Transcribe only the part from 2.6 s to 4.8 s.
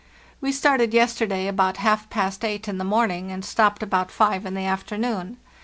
in the morning, and stopped about five in the